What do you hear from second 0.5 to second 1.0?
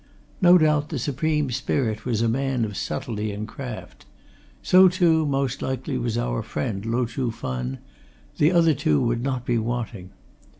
doubt the